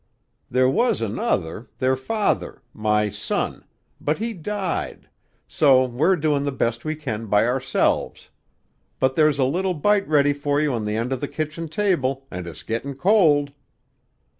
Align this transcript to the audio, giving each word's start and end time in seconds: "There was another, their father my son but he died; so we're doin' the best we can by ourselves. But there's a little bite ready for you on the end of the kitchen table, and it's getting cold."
"There 0.49 0.67
was 0.67 0.99
another, 0.99 1.67
their 1.77 1.95
father 1.95 2.63
my 2.73 3.09
son 3.11 3.65
but 3.99 4.17
he 4.17 4.33
died; 4.33 5.07
so 5.47 5.85
we're 5.85 6.15
doin' 6.15 6.41
the 6.41 6.51
best 6.51 6.83
we 6.83 6.95
can 6.95 7.27
by 7.27 7.45
ourselves. 7.45 8.31
But 8.99 9.15
there's 9.15 9.37
a 9.37 9.45
little 9.45 9.75
bite 9.75 10.07
ready 10.07 10.33
for 10.33 10.59
you 10.59 10.73
on 10.73 10.85
the 10.85 10.95
end 10.95 11.13
of 11.13 11.21
the 11.21 11.27
kitchen 11.27 11.69
table, 11.69 12.25
and 12.31 12.47
it's 12.47 12.63
getting 12.63 12.95
cold." 12.95 13.51